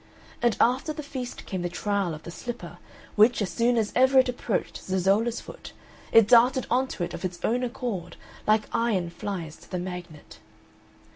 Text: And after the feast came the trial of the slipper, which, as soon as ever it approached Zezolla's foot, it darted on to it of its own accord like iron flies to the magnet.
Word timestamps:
And 0.41 0.57
after 0.59 0.93
the 0.93 1.03
feast 1.03 1.45
came 1.45 1.61
the 1.61 1.69
trial 1.69 2.15
of 2.15 2.23
the 2.23 2.31
slipper, 2.31 2.79
which, 3.15 3.39
as 3.39 3.51
soon 3.51 3.77
as 3.77 3.91
ever 3.95 4.17
it 4.17 4.29
approached 4.29 4.81
Zezolla's 4.83 5.39
foot, 5.39 5.73
it 6.11 6.27
darted 6.27 6.65
on 6.71 6.87
to 6.87 7.03
it 7.03 7.13
of 7.13 7.23
its 7.23 7.37
own 7.43 7.61
accord 7.63 8.15
like 8.47 8.65
iron 8.73 9.11
flies 9.11 9.57
to 9.57 9.69
the 9.69 9.77
magnet. 9.77 10.39